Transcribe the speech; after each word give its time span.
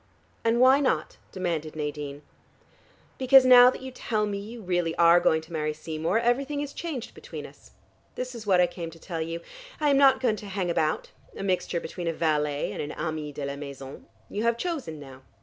"And 0.43 0.59
why 0.59 0.79
not?" 0.79 1.17
demanded 1.31 1.75
Nadine. 1.75 2.23
"Because 3.19 3.45
now 3.45 3.69
that 3.69 3.83
you 3.83 3.91
tell 3.91 4.25
me 4.25 4.39
you 4.39 4.59
really 4.59 4.95
are 4.95 5.19
going 5.19 5.41
to 5.41 5.53
marry 5.53 5.73
Seymour, 5.75 6.17
everything 6.17 6.59
is 6.59 6.73
changed 6.73 7.13
between 7.13 7.45
us. 7.45 7.69
This 8.15 8.33
is 8.33 8.47
what 8.47 8.59
I 8.59 8.65
came 8.65 8.89
to 8.89 8.99
tell 8.99 9.21
you. 9.21 9.41
I 9.79 9.89
am 9.91 9.97
not 9.97 10.19
going 10.19 10.37
to 10.37 10.47
hang 10.47 10.71
about, 10.71 11.11
a 11.37 11.43
mixture 11.43 11.79
between 11.79 12.07
a 12.07 12.13
valet 12.13 12.71
and 12.71 12.81
an 12.81 12.93
ami 12.93 13.31
de 13.31 13.45
la 13.45 13.55
maison. 13.55 14.07
You 14.27 14.41
have 14.41 14.57
chosen 14.57 14.99
now. 14.99 15.21